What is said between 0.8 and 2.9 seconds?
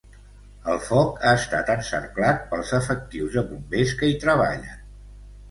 foc ha estat encerclat pels